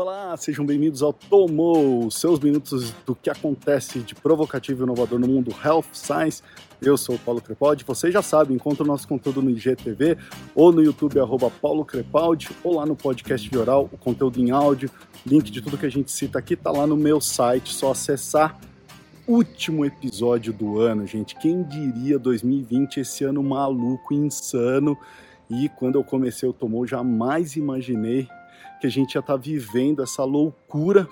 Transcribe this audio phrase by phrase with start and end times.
[0.00, 5.26] Olá, sejam bem-vindos ao Tomou, seus minutos do que acontece de provocativo e inovador no
[5.26, 6.40] mundo Health Science.
[6.80, 10.16] Eu sou o Paulo Crepaldi, vocês já sabem, encontra o nosso conteúdo no IGTV
[10.54, 14.52] ou no YouTube, arroba Paulo Crepaldi, ou lá no podcast de oral, o conteúdo em
[14.52, 14.88] áudio,
[15.26, 18.56] link de tudo que a gente cita aqui tá lá no meu site, só acessar.
[19.26, 21.34] Último episódio do ano, gente.
[21.34, 24.96] Quem diria 2020, esse ano maluco, insano.
[25.50, 28.28] E quando eu comecei o Tomou, jamais imaginei
[28.80, 31.08] que a gente já está vivendo essa loucura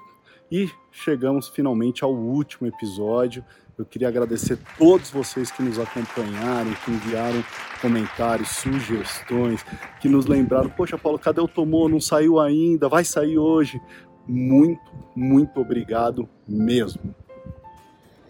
[0.50, 3.44] e chegamos finalmente ao último episódio.
[3.78, 7.44] Eu queria agradecer a todos vocês que nos acompanharam, que enviaram
[7.82, 9.64] comentários, sugestões,
[10.00, 11.88] que nos lembraram: Poxa, Paulo, cadê o Tomou?
[11.88, 13.80] Não saiu ainda, vai sair hoje.
[14.26, 14.80] Muito,
[15.14, 17.14] muito obrigado mesmo.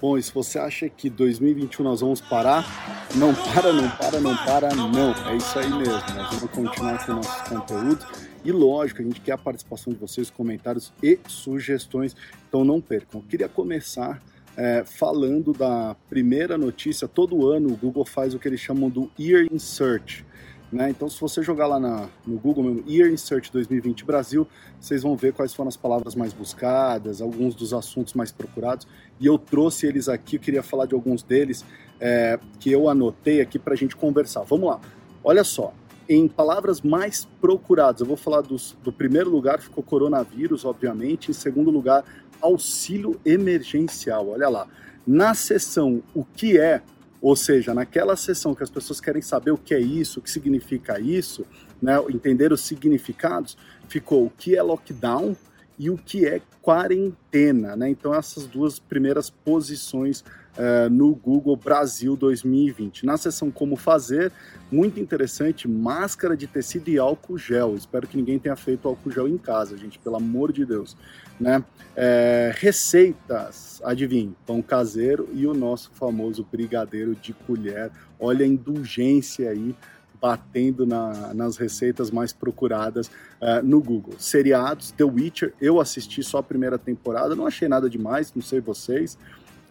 [0.01, 2.66] Bom, e se você acha que 2021 nós vamos parar,
[3.15, 5.15] não para, não para, não para, não.
[5.30, 6.15] É isso aí mesmo.
[6.15, 8.07] Nós vamos continuar com nossos conteúdos
[8.46, 12.14] e lógico, a gente quer a participação de vocês, comentários e sugestões,
[12.48, 13.20] então não percam.
[13.20, 14.23] Eu queria começar
[14.57, 17.09] é, falando da primeira notícia.
[17.09, 20.24] Todo ano o Google faz o que eles chamam do Year in Search.
[20.71, 20.90] Né?
[20.90, 24.46] Então, se você jogar lá na, no Google mesmo, Year in Search 2020 Brasil,
[24.80, 28.87] vocês vão ver quais foram as palavras mais buscadas, alguns dos assuntos mais procurados.
[29.18, 31.65] E eu trouxe eles aqui, eu queria falar de alguns deles
[31.99, 34.43] é, que eu anotei aqui para a gente conversar.
[34.43, 34.80] Vamos lá.
[35.24, 35.73] Olha só,
[36.09, 41.30] em palavras mais procuradas, eu vou falar dos, do primeiro lugar, ficou coronavírus, obviamente.
[41.30, 42.04] Em segundo lugar,
[42.40, 44.29] auxílio emergencial.
[44.29, 44.66] Olha lá.
[45.07, 46.82] Na seção o que é,
[47.21, 50.30] ou seja, naquela seção que as pessoas querem saber o que é isso, o que
[50.30, 51.46] significa isso,
[51.80, 53.57] né, entender os significados,
[53.88, 55.37] ficou o que é lockdown
[55.79, 57.77] e o que é quarentena.
[57.77, 57.91] Né?
[57.91, 60.24] Então, essas duas primeiras posições
[60.57, 63.07] uh, no Google Brasil 2020.
[63.07, 64.33] Na seção Como Fazer,
[64.71, 67.75] muito interessante, máscara de tecido e álcool gel.
[67.75, 70.97] Espero que ninguém tenha feito álcool gel em casa, gente, pelo amor de Deus.
[71.38, 71.62] Né?
[71.94, 77.91] É, receitas, adivinhe, pão caseiro e o nosso famoso brigadeiro de colher.
[78.19, 79.75] Olha a indulgência aí
[80.21, 84.15] batendo na, nas receitas mais procuradas uh, no Google.
[84.19, 88.60] Seriados, The Witcher, eu assisti só a primeira temporada, não achei nada demais, não sei
[88.60, 89.19] vocês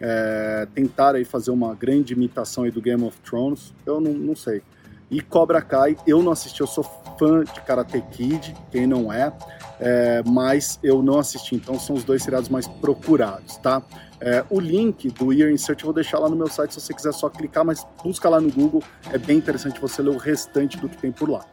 [0.00, 4.36] é, tentaram aí fazer uma grande imitação aí do Game of Thrones, eu não, não
[4.36, 4.62] sei.
[5.10, 6.84] E Cobra Kai, eu não assisti, eu sou
[7.18, 9.32] fã de Karate Kid, quem não é,
[9.80, 13.82] é mas eu não assisti, então são os dois seriados mais procurados, tá?
[14.20, 16.80] É, o link do Year in Search eu vou deixar lá no meu site se
[16.80, 18.82] você quiser só clicar, mas busca lá no Google,
[19.12, 21.44] é bem interessante você ler o restante do que tem por lá.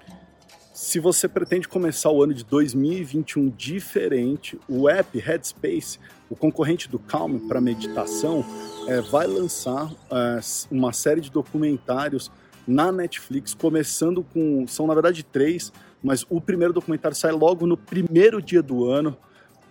[0.73, 5.99] Se você pretende começar o ano de 2021 diferente, o app Headspace,
[6.29, 8.43] o concorrente do Calm para meditação,
[8.87, 10.39] é, vai lançar é,
[10.71, 12.31] uma série de documentários
[12.67, 14.65] na Netflix, começando com.
[14.67, 15.71] São na verdade três,
[16.03, 19.17] mas o primeiro documentário sai logo no primeiro dia do ano,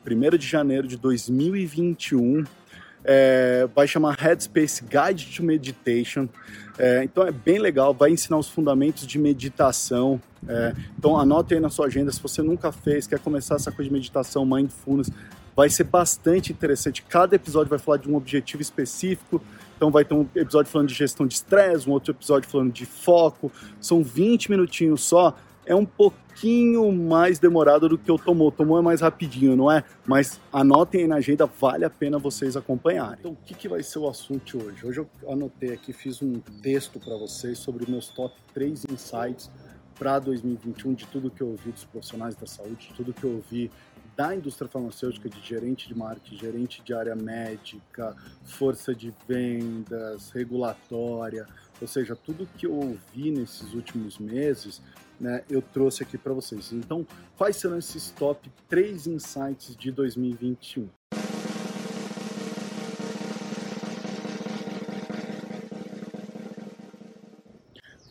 [0.07, 2.45] 1 de janeiro de 2021
[3.05, 6.29] é, vai chamar Headspace Guide to Meditation.
[6.79, 10.21] É, então é bem legal, vai ensinar os fundamentos de meditação.
[10.49, 13.89] É, então anote aí na sua agenda, se você nunca fez, quer começar essa coisa
[13.89, 15.11] de meditação, mindfulness,
[15.55, 17.03] vai ser bastante interessante.
[17.03, 19.43] Cada episódio vai falar de um objetivo específico.
[19.83, 22.87] Então vai ter um episódio falando de gestão de estresse, um outro episódio falando de
[22.87, 23.51] foco.
[23.81, 25.35] São 20 minutinhos só
[25.67, 28.53] é um pouquinho mais demorado do que o Tomou.
[28.53, 29.83] Tomou é mais rapidinho, não é?
[30.07, 33.17] Mas anotem aí na agenda, vale a pena vocês acompanharem.
[33.19, 34.87] Então, o que, que vai ser o assunto hoje?
[34.87, 39.51] Hoje eu anotei aqui, fiz um texto para vocês sobre meus top 3 insights
[39.99, 43.33] para 2021 de tudo que eu ouvi dos profissionais da saúde, de tudo que eu
[43.33, 43.69] ouvi
[44.17, 51.47] da indústria farmacêutica, de gerente de marketing, gerente de área médica, força de vendas, regulatória,
[51.81, 54.83] ou seja, tudo que eu ouvi nesses últimos meses
[55.23, 56.73] né, eu trouxe aqui para vocês.
[56.73, 57.07] Então,
[57.37, 60.89] quais serão esses top 3 insights de 2021?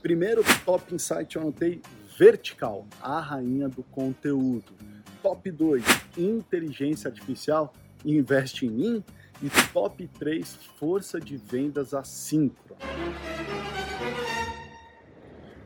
[0.01, 1.81] Primeiro top insight eu anotei
[2.17, 4.73] vertical, a rainha do conteúdo.
[5.21, 5.83] Top 2,
[6.17, 7.73] inteligência artificial,
[8.03, 9.03] investe em mim.
[9.43, 12.79] E top 3, força de vendas assíncrona.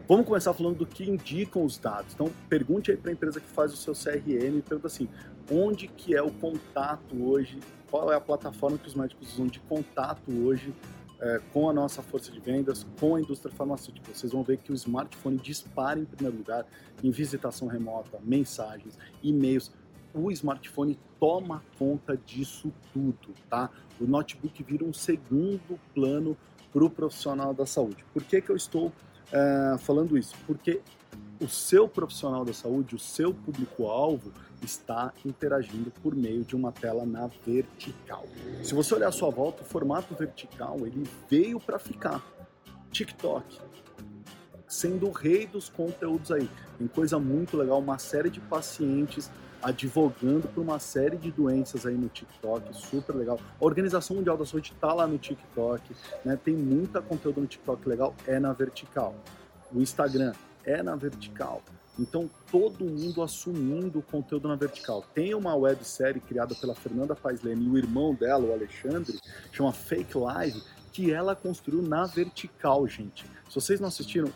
[0.07, 2.13] Vamos começar falando do que indicam os dados.
[2.13, 5.10] Então, pergunte aí para a empresa que faz o seu CRM, pergunta assim,
[5.52, 7.60] onde que é o contato hoje,
[7.90, 10.74] qual é a plataforma que os médicos usam de contato hoje
[11.20, 14.14] é, com a nossa força de vendas, com a indústria farmacêutica.
[14.14, 16.66] Vocês vão ver que o smartphone dispara em primeiro lugar
[17.04, 19.72] em visitação remota, mensagens, e-mails.
[20.14, 23.70] O smartphone toma conta disso tudo, tá?
[24.00, 26.38] O notebook vira um segundo plano
[26.72, 28.04] para o profissional da saúde.
[28.14, 30.36] Por que, que eu estou uh, falando isso?
[30.46, 30.82] Porque
[31.40, 37.06] o seu profissional da saúde, o seu público-alvo, está interagindo por meio de uma tela
[37.06, 38.26] na vertical.
[38.64, 42.24] Se você olhar à sua volta, o formato vertical ele veio para ficar.
[42.92, 43.60] TikTok,
[44.68, 46.50] sendo o rei dos conteúdos aí.
[46.78, 49.30] Tem coisa muito legal, uma série de pacientes
[49.62, 53.40] advogando por uma série de doenças aí no TikTok, super legal.
[53.60, 56.40] A Organização Mundial da Saúde está lá no TikTok, né?
[56.42, 59.16] Tem muita conteúdo no TikTok legal, é na vertical.
[59.74, 60.34] O Instagram
[60.66, 61.62] é na vertical.
[61.98, 65.04] Então, todo mundo assumindo o conteúdo na vertical.
[65.14, 69.18] Tem uma websérie criada pela Fernanda Paes e o irmão dela, o Alexandre,
[69.52, 73.26] chama Fake Live, que ela construiu na vertical, gente.
[73.48, 74.30] Se vocês não assistiram,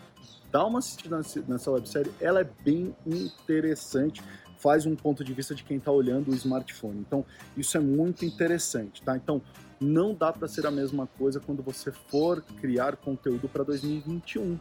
[0.51, 4.23] dá uma assistida nessa websérie, ela é bem interessante,
[4.57, 6.99] faz um ponto de vista de quem está olhando o smartphone.
[6.99, 7.25] Então,
[7.57, 9.15] isso é muito interessante, tá?
[9.15, 9.41] Então,
[9.79, 14.57] não dá para ser a mesma coisa quando você for criar conteúdo para 2021.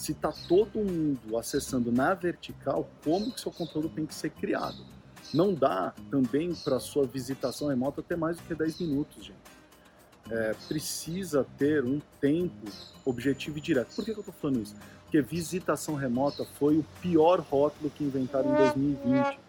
[0.00, 4.84] Se está todo mundo acessando na vertical, como que seu conteúdo tem que ser criado?
[5.34, 9.60] Não dá também para sua visitação remota ter mais do que 10 minutos, gente
[10.30, 12.66] é, precisa ter um tempo
[13.04, 13.94] objetivo e direto.
[13.94, 14.74] Por que, que eu estou falando isso?
[15.02, 19.40] Porque visitação remota foi o pior rótulo que inventaram em 2020.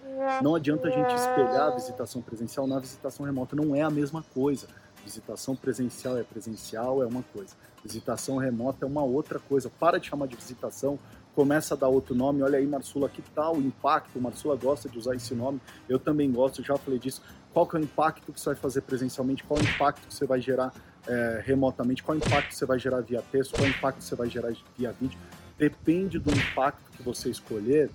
[0.42, 4.24] Não adianta a gente espelhar a visitação presencial na visitação remota, não é a mesma
[4.34, 4.68] coisa.
[5.04, 7.56] Visitação presencial é presencial, é uma coisa.
[7.84, 9.70] Visitação remota é uma outra coisa.
[9.80, 11.00] Para de chamar de visitação,
[11.34, 12.42] começa a dar outro nome.
[12.42, 14.20] Olha aí, Marsula, que tal o impacto?
[14.20, 15.60] Marsula gosta de usar esse nome,
[15.90, 17.22] eu também gosto, já falei disso.
[17.54, 19.44] Qual que é o impacto que você vai fazer presencialmente?
[19.44, 20.74] Qual é o impacto que você vai gerar
[21.08, 22.04] é, remotamente?
[22.04, 23.54] Qual é o impacto que você vai gerar via texto?
[23.54, 25.20] Qual é o impacto que você vai gerar via vídeo?
[25.58, 27.90] Depende do impacto que você escolher,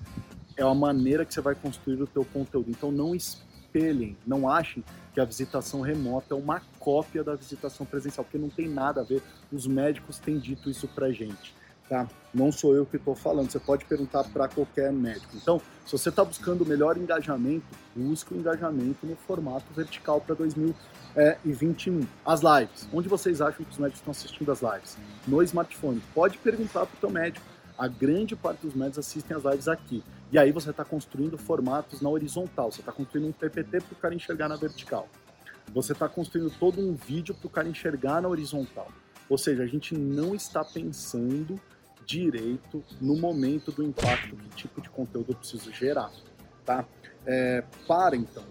[0.57, 2.71] é a maneira que você vai construir o teu conteúdo.
[2.71, 3.15] Então não
[3.67, 8.51] espelhem, não achem que a visitação remota é uma cópia da visitação presencial, porque não
[8.51, 9.23] tem nada a ver.
[9.53, 11.55] Os médicos têm dito isso pra gente
[11.89, 12.07] tá?
[12.35, 15.37] Não sou eu que estou falando, você pode perguntar para qualquer médico.
[15.37, 20.35] Então, se você está buscando o melhor engajamento, busque o engajamento no formato vertical para
[20.35, 22.07] 2021.
[22.25, 24.99] As lives, onde vocês acham que os médicos estão assistindo as lives?
[25.27, 26.03] No smartphone.
[26.15, 27.47] Pode perguntar para o teu médico.
[27.79, 30.03] A grande parte dos médicos assistem as lives aqui.
[30.33, 33.97] E aí você está construindo formatos na horizontal, você está construindo um PPT para o
[33.97, 35.09] cara enxergar na vertical.
[35.73, 38.89] Você está construindo todo um vídeo para o cara enxergar na horizontal.
[39.29, 41.61] Ou seja, a gente não está pensando
[42.05, 46.11] direito no momento do impacto, que tipo de conteúdo eu preciso gerar,
[46.65, 46.85] tá?
[47.25, 48.45] É, para então.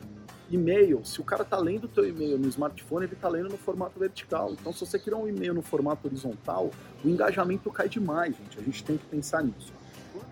[0.52, 3.58] E-mail, se o cara está lendo o teu e-mail no smartphone, ele está lendo no
[3.58, 4.52] formato vertical.
[4.52, 6.70] Então, se você criar um e-mail no formato horizontal,
[7.04, 8.60] o engajamento cai demais, gente.
[8.60, 9.74] A gente tem que pensar nisso.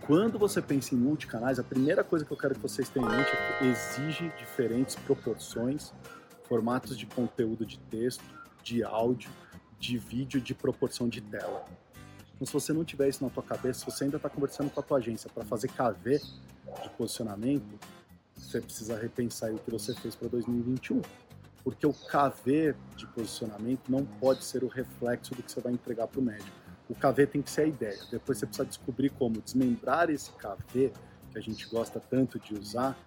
[0.05, 3.15] Quando você pensa em multicanais, a primeira coisa que eu quero que vocês tenham em
[3.15, 5.94] mente é que exige diferentes proporções,
[6.44, 8.21] formatos de conteúdo de texto,
[8.61, 9.31] de áudio,
[9.79, 11.65] de vídeo, de proporção de tela.
[12.35, 14.79] Então, se você não tiver isso na tua cabeça, se você ainda está conversando com
[14.81, 16.19] a tua agência para fazer KV
[16.81, 17.79] de posicionamento,
[18.35, 21.01] você precisa repensar o que você fez para 2021.
[21.63, 26.07] Porque o KV de posicionamento não pode ser o reflexo do que você vai entregar
[26.07, 26.62] para o médico.
[26.89, 28.00] O KV tem que ser a ideia.
[28.12, 30.91] Depois você precisa descobrir como desmembrar esse KV,
[31.31, 32.97] que a gente gosta tanto de usar,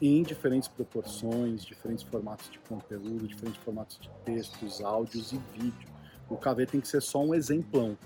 [0.00, 5.88] em diferentes proporções, diferentes formatos de conteúdo, diferentes formatos de textos, áudios e vídeo.
[6.28, 7.96] O KV tem que ser só um exemplão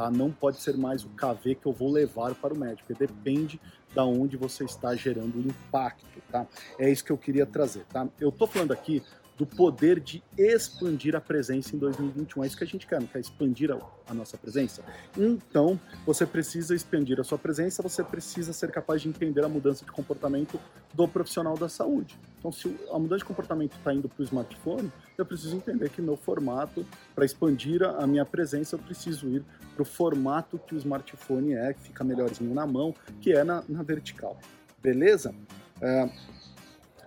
[0.00, 0.10] tá?
[0.10, 3.60] Não pode ser mais o KV que eu vou levar para o médico, depende
[3.94, 6.46] da onde você está gerando o impacto, tá?
[6.78, 8.08] É isso que eu queria trazer, tá?
[8.18, 9.02] Eu tô falando aqui
[9.40, 12.44] do poder de expandir a presença em 2021.
[12.44, 14.84] É isso que a gente quer, não quer expandir a, a, nossa presença?
[15.16, 19.82] Então, você precisa expandir a sua presença, você precisa ser capaz de entender a mudança
[19.82, 20.60] de comportamento
[20.92, 22.18] do profissional da saúde.
[22.38, 26.02] Então, se a mudança de comportamento está indo para o smartphone, eu preciso entender que
[26.02, 29.42] meu formato, para expandir a, minha presença, eu preciso ir
[29.72, 33.64] para o formato que o smartphone é, que fica melhorzinho na mão, que é na,
[33.66, 34.38] na vertical.
[34.82, 35.34] Beleza?
[35.80, 36.10] É,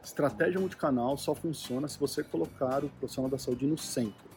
[0.04, 4.30] Estratégia multicanal só funciona se você colocar o profissional da saúde no centro.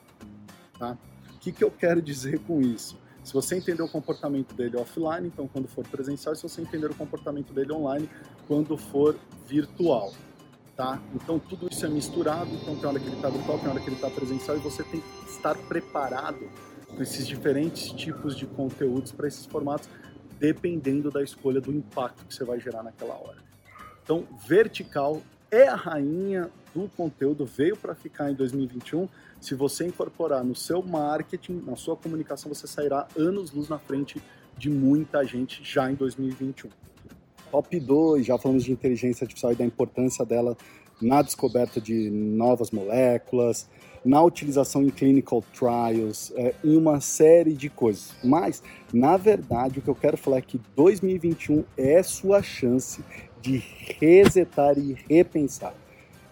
[0.79, 0.97] Tá?
[1.35, 2.97] O que, que eu quero dizer com isso?
[3.25, 6.87] Se você entender o comportamento dele offline, então quando for presencial, e se você entender
[6.87, 8.09] o comportamento dele online,
[8.47, 10.13] quando for virtual.
[10.77, 11.03] Tá?
[11.13, 13.89] Então tudo isso é misturado, então tem hora que ele está virtual, tem hora que
[13.89, 16.49] ele está presencial, e você tem que estar preparado
[16.95, 19.89] com esses diferentes tipos de conteúdos para esses formatos,
[20.39, 23.39] dependendo da escolha do impacto que você vai gerar naquela hora.
[24.05, 25.21] Então, vertical
[25.51, 29.09] é a rainha do conteúdo, veio para ficar em 2021.
[29.41, 34.21] Se você incorporar no seu marketing, na sua comunicação, você sairá anos luz na frente
[34.57, 36.71] de muita gente já em 2021.
[37.51, 40.57] Top 2, já falamos de inteligência artificial e da importância dela
[41.01, 43.69] na descoberta de novas moléculas,
[44.05, 48.15] na utilização em clinical trials, é, em uma série de coisas.
[48.23, 48.63] Mas,
[48.93, 53.03] na verdade, o que eu quero falar é que 2021 é sua chance
[53.47, 53.63] de
[54.01, 55.73] resetar e repensar.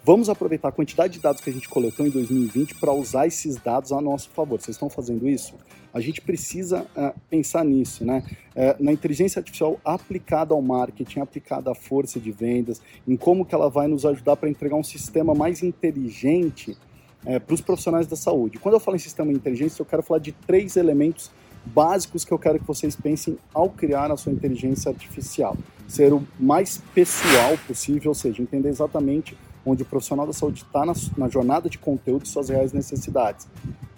[0.02, 3.56] Vamos aproveitar a quantidade de dados que a gente coletou em 2020 para usar esses
[3.56, 4.60] dados a nosso favor.
[4.60, 5.54] Vocês estão fazendo isso?
[5.94, 8.22] A gente precisa uh, pensar nisso, né?
[8.54, 13.54] Uh, na inteligência artificial aplicada ao marketing, aplicada à força de vendas, em como que
[13.54, 16.76] ela vai nos ajudar para entregar um sistema mais inteligente
[17.24, 18.58] uh, para os profissionais da saúde.
[18.58, 21.30] Quando eu falo em sistema inteligente, eu quero falar de três elementos
[21.64, 25.56] básicos que eu quero que vocês pensem ao criar a sua inteligência artificial.
[25.86, 30.84] Ser o mais pessoal possível, ou seja, entender exatamente onde o profissional da saúde está
[30.84, 33.48] na, na, jornada de conteúdo e suas reais necessidades.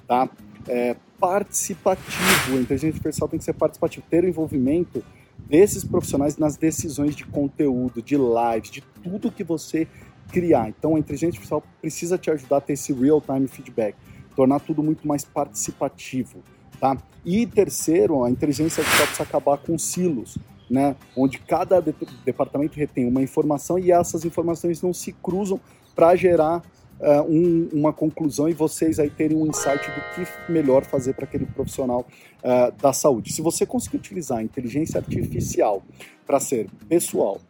[0.07, 0.29] Tá?
[0.69, 5.03] É, participativo, a inteligência artificial tem que ser participativo, ter o envolvimento
[5.49, 9.87] desses profissionais nas decisões de conteúdo, de lives, de tudo que você
[10.31, 10.69] criar.
[10.69, 13.97] Então a inteligência artificial precisa te ajudar a ter esse real-time feedback,
[14.35, 16.43] tornar tudo muito mais participativo.
[16.81, 16.97] Tá?
[17.25, 20.37] E terceiro, a inteligência artificial precisa acabar com silos
[20.69, 21.95] né, onde cada de
[22.25, 25.61] departamento retém uma informação e essas informações não se cruzam
[25.95, 26.63] para gerar
[27.01, 31.25] uh, um, uma conclusão e vocês aí terem um insight do que melhor fazer para
[31.25, 32.07] aquele profissional
[32.43, 33.33] uh, da saúde.
[33.33, 35.83] Se você conseguir utilizar a inteligência artificial
[36.27, 37.41] para ser pessoal,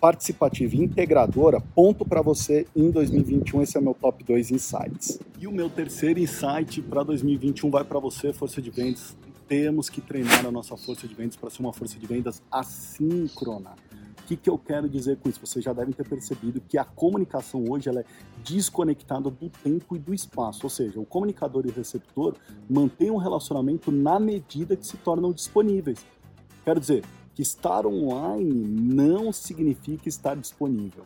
[0.00, 3.62] participativa e integradora, ponto para você em 2021.
[3.62, 5.18] Esse é o meu top 2 insights.
[5.38, 9.16] E o meu terceiro insight para 2021 vai para você, força de vendas
[9.48, 13.74] temos que treinar a nossa força de vendas para ser uma força de vendas assíncrona.
[14.20, 15.40] O que, que eu quero dizer com isso?
[15.40, 18.04] Vocês já devem ter percebido que a comunicação hoje ela é
[18.42, 22.34] desconectada do tempo e do espaço, ou seja, o comunicador e o receptor
[22.68, 26.04] mantêm um relacionamento na medida que se tornam disponíveis.
[26.64, 27.04] Quero dizer
[27.36, 31.04] que estar online não significa estar disponível.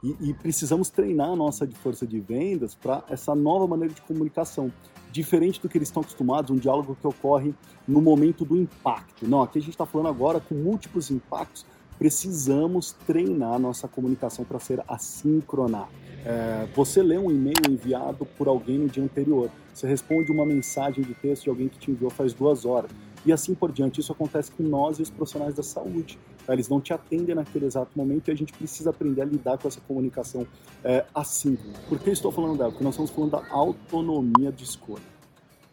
[0.00, 4.70] E, e precisamos treinar a nossa força de vendas para essa nova maneira de comunicação.
[5.14, 7.54] Diferente do que eles estão acostumados, um diálogo que ocorre
[7.86, 9.28] no momento do impacto.
[9.28, 11.64] Não, aqui a gente está falando agora com múltiplos impactos,
[11.96, 15.86] precisamos treinar nossa comunicação para ser assíncrona.
[16.24, 21.04] É, você lê um e-mail enviado por alguém no dia anterior, você responde uma mensagem
[21.04, 22.90] de texto de alguém que te enviou faz duas horas,
[23.24, 24.00] e assim por diante.
[24.00, 26.18] Isso acontece com nós e os profissionais da saúde.
[26.46, 26.52] Tá?
[26.52, 29.68] Eles não te atendem naquele exato momento e a gente precisa aprender a lidar com
[29.68, 30.46] essa comunicação
[30.82, 31.58] é, assim.
[31.88, 32.70] Por que estou falando dela?
[32.70, 35.14] Porque nós estamos falando da autonomia de escolha.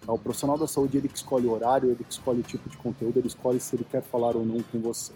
[0.05, 0.13] Tá?
[0.13, 2.77] O profissional da saúde ele que escolhe o horário, ele que escolhe o tipo de
[2.77, 5.13] conteúdo, ele escolhe se ele quer falar ou não com você.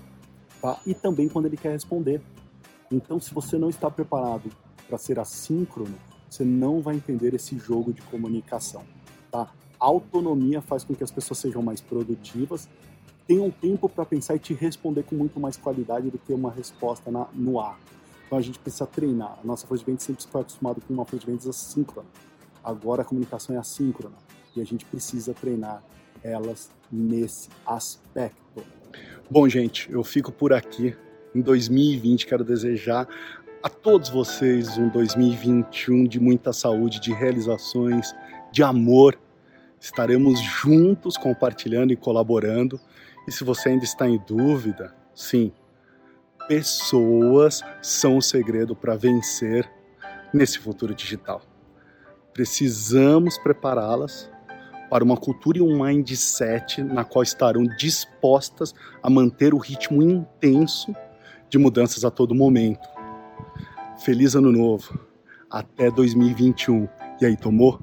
[0.62, 0.80] Tá?
[0.86, 2.22] E também quando ele quer responder.
[2.92, 4.52] Então, se você não está preparado
[4.88, 5.96] para ser assíncrono,
[6.30, 8.84] você não vai entender esse jogo de comunicação.
[9.32, 9.52] Tá?
[9.86, 12.68] Autonomia faz com que as pessoas sejam mais produtivas,
[13.28, 17.12] tenham tempo para pensar e te responder com muito mais qualidade do que uma resposta
[17.12, 17.80] na, no ar.
[18.26, 19.38] Então a gente precisa treinar.
[19.44, 22.08] A nossa força de vendas sempre foi acostumada com uma força de vendas assíncrona.
[22.64, 24.16] Agora a comunicação é assíncrona
[24.56, 25.84] e a gente precisa treinar
[26.24, 28.64] elas nesse aspecto.
[29.30, 30.96] Bom, gente, eu fico por aqui.
[31.34, 33.08] Em 2020 quero desejar
[33.62, 38.14] a todos vocês um 2021 de muita saúde, de realizações,
[38.52, 39.18] de amor
[39.86, 42.82] Estaremos juntos compartilhando e colaborando.
[43.28, 45.52] E se você ainda está em dúvida, sim,
[46.48, 49.72] pessoas são o segredo para vencer
[50.34, 51.40] nesse futuro digital.
[52.34, 54.28] Precisamos prepará-las
[54.90, 58.74] para uma cultura e um mindset na qual estarão dispostas
[59.04, 60.96] a manter o ritmo intenso
[61.48, 62.90] de mudanças a todo momento.
[64.00, 65.00] Feliz ano novo.
[65.48, 66.90] Até 2021.
[67.22, 67.80] E aí, tomou?